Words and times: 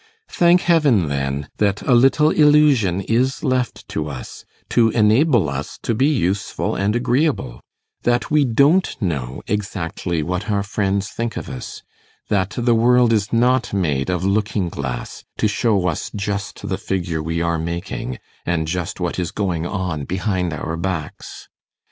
Thank 0.31 0.61
heaven, 0.61 1.09
then, 1.09 1.47
that 1.57 1.83
a 1.83 1.93
little 1.93 2.31
illusion 2.31 3.01
is 3.01 3.43
left 3.43 3.87
to 3.89 4.07
us, 4.09 4.45
to 4.71 4.89
enable 4.89 5.47
us 5.47 5.77
to 5.83 5.93
be 5.93 6.07
useful 6.07 6.75
and 6.75 6.95
agreeable 6.95 7.61
that 8.01 8.31
we 8.31 8.43
don't 8.43 8.99
know 8.99 9.43
exactly 9.45 10.23
what 10.23 10.49
our 10.49 10.63
friends 10.63 11.09
think 11.09 11.37
of 11.37 11.47
us 11.49 11.83
that 12.29 12.55
the 12.57 12.73
world 12.73 13.13
is 13.13 13.31
not 13.31 13.73
made 13.75 14.09
of 14.09 14.23
looking 14.25 14.69
glass, 14.69 15.23
to 15.37 15.47
show 15.47 15.85
us 15.87 16.09
just 16.15 16.67
the 16.67 16.79
figure 16.79 17.21
we 17.21 17.39
are 17.39 17.59
making, 17.59 18.17
and 18.43 18.67
just 18.67 18.99
what 18.99 19.19
is 19.19 19.29
going 19.29 19.67
on 19.67 20.05
behind 20.05 20.51
our 20.51 20.75
backs! 20.77 21.47